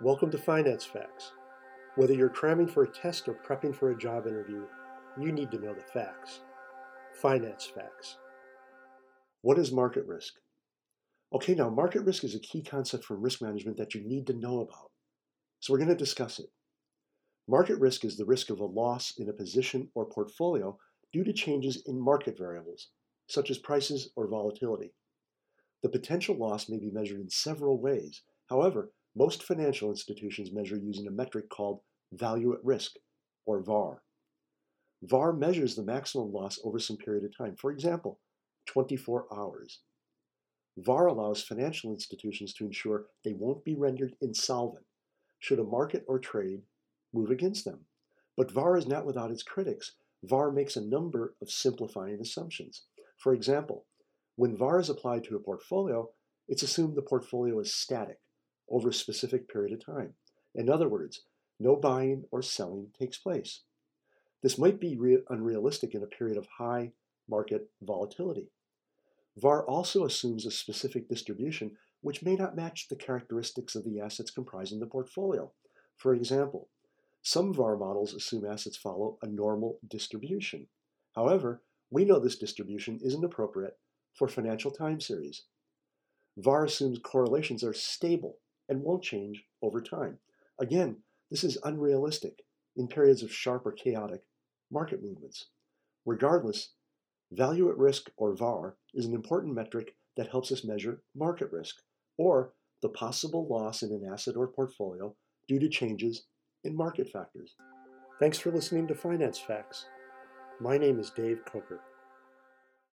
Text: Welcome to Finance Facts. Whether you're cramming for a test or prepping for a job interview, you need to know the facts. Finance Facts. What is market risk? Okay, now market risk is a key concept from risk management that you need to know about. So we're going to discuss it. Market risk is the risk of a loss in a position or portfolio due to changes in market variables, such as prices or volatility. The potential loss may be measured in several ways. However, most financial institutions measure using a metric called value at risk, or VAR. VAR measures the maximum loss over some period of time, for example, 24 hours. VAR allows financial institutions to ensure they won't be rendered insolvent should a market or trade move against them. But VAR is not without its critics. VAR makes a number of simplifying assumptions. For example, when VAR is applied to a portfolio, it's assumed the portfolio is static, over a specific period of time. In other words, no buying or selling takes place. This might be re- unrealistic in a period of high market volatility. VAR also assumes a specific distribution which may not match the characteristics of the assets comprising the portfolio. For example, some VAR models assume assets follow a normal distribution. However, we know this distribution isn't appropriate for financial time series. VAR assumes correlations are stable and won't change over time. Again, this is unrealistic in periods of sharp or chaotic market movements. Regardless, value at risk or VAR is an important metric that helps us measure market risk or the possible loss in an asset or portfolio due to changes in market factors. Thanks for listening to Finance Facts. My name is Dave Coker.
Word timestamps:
Welcome 0.00 0.32
to 0.32 0.38
Finance 0.38 0.84
Facts. 0.84 1.30
Whether 1.94 2.14
you're 2.14 2.28
cramming 2.28 2.66
for 2.66 2.82
a 2.82 2.90
test 2.90 3.28
or 3.28 3.38
prepping 3.46 3.72
for 3.72 3.92
a 3.92 3.96
job 3.96 4.26
interview, 4.26 4.64
you 5.16 5.30
need 5.30 5.52
to 5.52 5.58
know 5.60 5.72
the 5.72 5.82
facts. 5.82 6.40
Finance 7.22 7.70
Facts. 7.72 8.16
What 9.42 9.56
is 9.56 9.70
market 9.70 10.04
risk? 10.04 10.34
Okay, 11.32 11.54
now 11.54 11.70
market 11.70 12.02
risk 12.02 12.24
is 12.24 12.34
a 12.34 12.40
key 12.40 12.60
concept 12.60 13.04
from 13.04 13.22
risk 13.22 13.40
management 13.40 13.76
that 13.76 13.94
you 13.94 14.02
need 14.04 14.26
to 14.26 14.32
know 14.32 14.62
about. 14.62 14.90
So 15.60 15.72
we're 15.72 15.78
going 15.78 15.90
to 15.90 15.94
discuss 15.94 16.40
it. 16.40 16.46
Market 17.46 17.78
risk 17.78 18.04
is 18.04 18.16
the 18.16 18.24
risk 18.24 18.50
of 18.50 18.58
a 18.58 18.66
loss 18.66 19.14
in 19.16 19.28
a 19.28 19.32
position 19.32 19.90
or 19.94 20.06
portfolio 20.06 20.76
due 21.12 21.22
to 21.22 21.32
changes 21.32 21.84
in 21.86 22.04
market 22.04 22.36
variables, 22.36 22.88
such 23.28 23.48
as 23.48 23.58
prices 23.58 24.10
or 24.16 24.26
volatility. 24.26 24.92
The 25.84 25.88
potential 25.88 26.36
loss 26.36 26.68
may 26.68 26.80
be 26.80 26.90
measured 26.90 27.20
in 27.20 27.30
several 27.30 27.80
ways. 27.80 28.22
However, 28.50 28.90
most 29.16 29.42
financial 29.42 29.90
institutions 29.90 30.52
measure 30.52 30.76
using 30.76 31.06
a 31.06 31.10
metric 31.10 31.48
called 31.48 31.80
value 32.12 32.52
at 32.52 32.64
risk, 32.64 32.92
or 33.46 33.60
VAR. 33.60 34.02
VAR 35.02 35.32
measures 35.32 35.74
the 35.74 35.82
maximum 35.82 36.32
loss 36.32 36.58
over 36.64 36.78
some 36.78 36.96
period 36.96 37.24
of 37.24 37.36
time, 37.36 37.56
for 37.56 37.70
example, 37.70 38.20
24 38.66 39.26
hours. 39.32 39.80
VAR 40.78 41.06
allows 41.06 41.42
financial 41.42 41.92
institutions 41.92 42.52
to 42.54 42.64
ensure 42.64 43.06
they 43.24 43.34
won't 43.34 43.64
be 43.64 43.76
rendered 43.76 44.16
insolvent 44.20 44.84
should 45.38 45.58
a 45.58 45.64
market 45.64 46.04
or 46.08 46.18
trade 46.18 46.62
move 47.12 47.30
against 47.30 47.64
them. 47.64 47.80
But 48.36 48.50
VAR 48.50 48.76
is 48.76 48.86
not 48.86 49.06
without 49.06 49.30
its 49.30 49.42
critics. 49.42 49.92
VAR 50.24 50.50
makes 50.50 50.74
a 50.74 50.84
number 50.84 51.34
of 51.40 51.50
simplifying 51.50 52.18
assumptions. 52.20 52.82
For 53.18 53.34
example, 53.34 53.86
when 54.36 54.56
VAR 54.56 54.80
is 54.80 54.88
applied 54.88 55.22
to 55.24 55.36
a 55.36 55.40
portfolio, 55.40 56.10
it's 56.48 56.62
assumed 56.62 56.96
the 56.96 57.02
portfolio 57.02 57.60
is 57.60 57.74
static, 57.74 58.18
over 58.68 58.88
a 58.88 58.94
specific 58.94 59.48
period 59.48 59.72
of 59.72 59.84
time. 59.84 60.14
In 60.54 60.68
other 60.68 60.88
words, 60.88 61.22
no 61.58 61.76
buying 61.76 62.24
or 62.30 62.42
selling 62.42 62.88
takes 62.98 63.18
place. 63.18 63.62
This 64.42 64.58
might 64.58 64.80
be 64.80 64.96
re- 64.96 65.22
unrealistic 65.28 65.94
in 65.94 66.02
a 66.02 66.06
period 66.06 66.36
of 66.36 66.46
high 66.58 66.92
market 67.28 67.70
volatility. 67.82 68.50
VAR 69.36 69.66
also 69.66 70.04
assumes 70.04 70.46
a 70.46 70.50
specific 70.50 71.08
distribution 71.08 71.76
which 72.02 72.22
may 72.22 72.36
not 72.36 72.54
match 72.54 72.88
the 72.88 72.96
characteristics 72.96 73.74
of 73.74 73.84
the 73.84 73.98
assets 73.98 74.30
comprising 74.30 74.78
the 74.78 74.86
portfolio. 74.86 75.50
For 75.96 76.14
example, 76.14 76.68
some 77.22 77.54
VAR 77.54 77.76
models 77.76 78.12
assume 78.12 78.44
assets 78.44 78.76
follow 78.76 79.18
a 79.22 79.26
normal 79.26 79.78
distribution. 79.88 80.66
However, 81.14 81.62
we 81.90 82.04
know 82.04 82.18
this 82.18 82.36
distribution 82.36 83.00
isn't 83.02 83.24
appropriate 83.24 83.78
for 84.12 84.28
financial 84.28 84.70
time 84.70 85.00
series. 85.00 85.44
VAR 86.36 86.66
assumes 86.66 86.98
correlations 86.98 87.64
are 87.64 87.72
stable 87.72 88.38
and 88.68 88.82
won't 88.82 89.02
change 89.02 89.44
over 89.62 89.80
time. 89.80 90.18
Again, 90.60 90.98
this 91.30 91.44
is 91.44 91.58
unrealistic 91.64 92.44
in 92.76 92.88
periods 92.88 93.22
of 93.22 93.32
sharp 93.32 93.66
or 93.66 93.72
chaotic 93.72 94.22
market 94.70 95.02
movements. 95.02 95.46
Regardless, 96.06 96.70
value 97.32 97.68
at 97.70 97.78
risk 97.78 98.10
or 98.16 98.36
VAR 98.36 98.76
is 98.92 99.06
an 99.06 99.14
important 99.14 99.54
metric 99.54 99.94
that 100.16 100.28
helps 100.28 100.52
us 100.52 100.64
measure 100.64 101.02
market 101.14 101.50
risk 101.50 101.76
or 102.18 102.52
the 102.82 102.88
possible 102.88 103.46
loss 103.48 103.82
in 103.82 103.90
an 103.90 104.08
asset 104.12 104.36
or 104.36 104.46
portfolio 104.46 105.14
due 105.48 105.58
to 105.58 105.68
changes 105.68 106.24
in 106.62 106.76
market 106.76 107.08
factors. 107.08 107.54
Thanks 108.20 108.38
for 108.38 108.52
listening 108.52 108.86
to 108.88 108.94
Finance 108.94 109.38
Facts. 109.38 109.86
My 110.60 110.78
name 110.78 111.00
is 111.00 111.10
Dave 111.10 111.40
Coker. 111.44 111.80